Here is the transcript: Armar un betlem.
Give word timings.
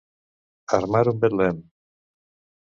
Armar 0.77 1.01
un 1.11 1.19
betlem. 1.27 1.61